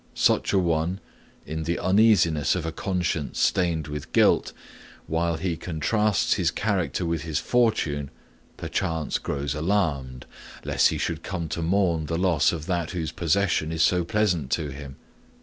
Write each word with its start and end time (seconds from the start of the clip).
Such 0.15 0.51
a 0.51 0.57
one, 0.57 0.99
in 1.45 1.65
the 1.65 1.77
uneasiness 1.77 2.55
of 2.55 2.65
a 2.65 2.71
conscience 2.71 3.37
stained 3.37 3.85
with 3.87 4.11
guilt, 4.13 4.51
while 5.05 5.37
he 5.37 5.55
contrasts 5.55 6.33
his 6.33 6.49
character 6.49 7.05
with 7.05 7.21
his 7.21 7.37
fortune, 7.37 8.09
perchance 8.57 9.19
grows 9.19 9.53
alarmed 9.53 10.25
lest 10.65 10.87
he 10.89 10.97
should 10.97 11.21
come 11.21 11.47
to 11.49 11.61
mourn 11.61 12.07
the 12.07 12.17
loss 12.17 12.51
of 12.51 12.65
that 12.65 12.89
whose 12.89 13.11
possession 13.11 13.71
is 13.71 13.83
so 13.83 14.03
pleasant 14.03 14.49
to 14.53 14.69
him. 14.69 14.95